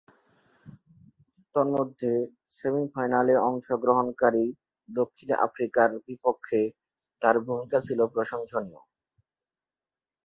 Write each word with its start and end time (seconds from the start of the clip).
তন্মধ্যে, 1.55 2.13
সেমি-ফাইনালে 2.57 3.35
অংশগ্রহণকারী 3.49 4.45
দক্ষিণ 4.89 5.29
আফ্রিকার 5.45 5.89
বিপক্ষে 6.05 6.61
তার 7.21 7.35
ভূমিকা 7.45 7.77
ছিল 7.81 7.99
প্রশংসনীয়। 8.07 8.81